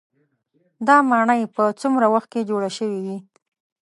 [0.87, 3.17] دا ماڼۍ په څومره وخت کې جوړې شوې وي.